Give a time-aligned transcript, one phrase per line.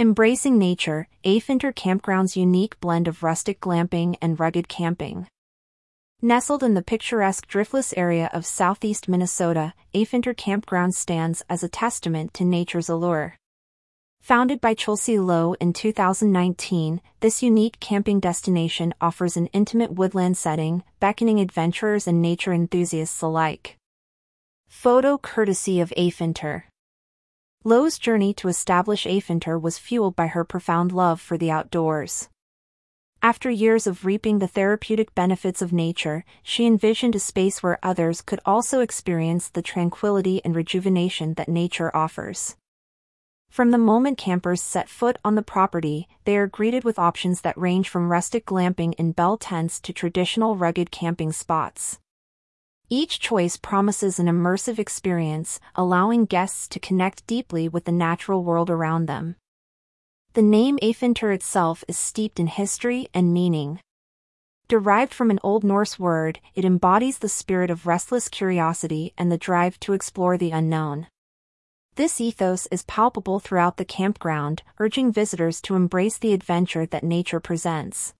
[0.00, 5.26] Embracing nature, Aefintyr Campground's unique blend of rustic glamping and rugged camping.
[6.22, 12.32] Nestled in the picturesque driftless area of southeast Minnesota, Aefintyr Campground stands as a testament
[12.32, 13.36] to nature's allure.
[14.22, 20.82] Founded by Chelsea Lowe in 2019, this unique camping destination offers an intimate woodland setting,
[20.98, 23.76] beckoning adventurers and nature enthusiasts alike.
[24.66, 26.62] Photo courtesy of Aefintyr.
[27.62, 32.30] Lowe's journey to establish Aefintyr was fueled by her profound love for the outdoors.
[33.20, 38.22] After years of reaping the therapeutic benefits of nature, she envisioned a space where others
[38.22, 42.56] could also experience the tranquility and rejuvenation that nature offers.
[43.50, 47.58] From the moment campers set foot on the property, they are greeted with options that
[47.58, 51.98] range from rustic glamping in bell tents to traditional rugged camping spots.
[52.92, 58.68] Each choice promises an immersive experience, allowing guests to connect deeply with the natural world
[58.68, 59.36] around them.
[60.32, 63.78] The name Aefintyr itself is steeped in history and meaning.
[64.66, 69.38] Derived from an Old Norse word, it embodies the spirit of restless curiosity and the
[69.38, 71.06] drive to explore the unknown.
[71.94, 77.38] This ethos is palpable throughout the campground, urging visitors to embrace the adventure that nature
[77.38, 78.14] presents.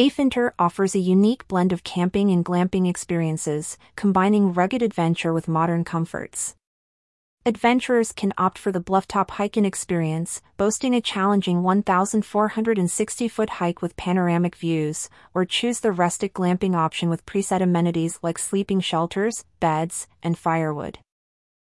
[0.00, 5.82] Aefintyr offers a unique blend of camping and glamping experiences, combining rugged adventure with modern
[5.82, 6.54] comforts.
[7.44, 14.54] Adventurers can opt for the Blufftop Hike-In experience, boasting a challenging 1,460-foot hike with panoramic
[14.54, 20.38] views, or choose the rustic glamping option with preset amenities like sleeping shelters, beds, and
[20.38, 21.00] firewood.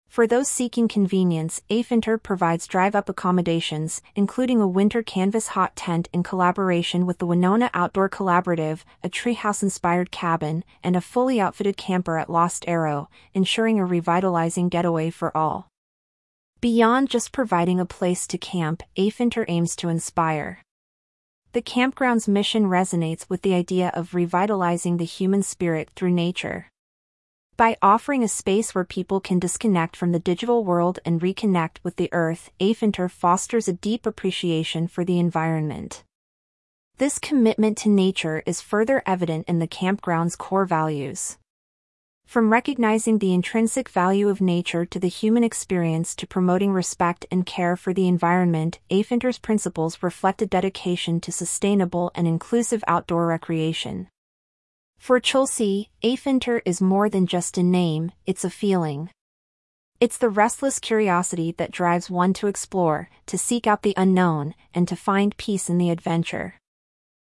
[0.10, 6.24] For those seeking convenience, Aefintyr provides drive-up accommodations, including a winter canvas hot tent in
[6.24, 12.28] collaboration with the Winona Outdoor Collaborative, a treehouse-inspired cabin, and a fully outfitted camper at
[12.30, 15.68] Lost Arrow, ensuring a revitalizing getaway for all.
[16.60, 20.64] Beyond just providing a place to camp, Aefintyr aims to inspire.
[21.52, 26.66] The campground's mission resonates with the idea of revitalizing the human spirit through nature.
[27.60, 31.98] By offering a space where people can disconnect from the digital world and reconnect with
[31.98, 36.06] the earth, Aefintyr fosters a deep appreciation for the environment.
[37.00, 41.38] This commitment to nature is further evident in the campground's core values.
[42.26, 47.46] From recognizing the intrinsic value of nature to the human experience to promoting respect and
[47.46, 54.08] care for the environment, Aefintyr's principles reflect a dedication to sustainable and inclusive outdoor recreation.
[55.00, 59.10] For Chelsea, Aefintyr is more than just a name, it's a feeling.
[60.00, 64.88] It's the restless curiosity that drives one to explore, to seek out the unknown, and
[64.88, 66.56] to find peace in the adventure.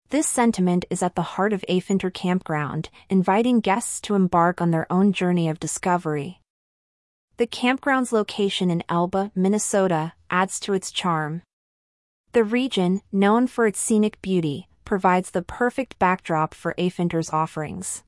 [0.10, 4.86] This sentiment is at the heart of Aefintyr Campground, inviting guests to embark on their
[4.92, 6.42] own journey of discovery.
[7.38, 11.42] The campground's location in Elba, Minnesota, adds to its charm.
[12.34, 18.04] The region, known for its scenic beauty, provides the perfect backdrop for Aefintyr's offerings.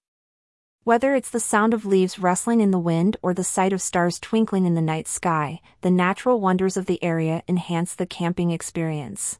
[0.83, 4.19] Whether it's the sound of leaves rustling in the wind or the sight of stars
[4.19, 9.39] twinkling in the night sky, the natural wonders of the area enhance the camping experience.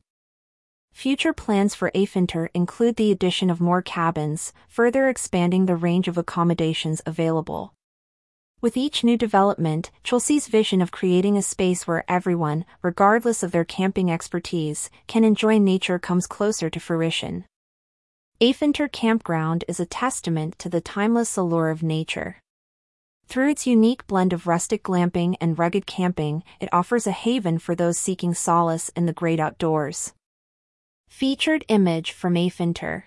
[0.91, 6.17] Future plans for Aefintyr include the addition of more cabins, further expanding the range of
[6.17, 7.74] accommodations available.
[8.61, 13.65] With each new development, Chelsea's vision of creating a space where everyone, regardless of their
[13.65, 17.45] camping expertise, can enjoy nature comes closer to fruition.
[18.41, 22.41] Aefintyr Campground is a testament to the timeless allure of nature.
[23.27, 27.75] Through its unique blend of rustic glamping and rugged camping, it offers a haven for
[27.75, 30.13] those seeking solace in the great outdoors.
[31.07, 33.03] Featured image from Aefintyr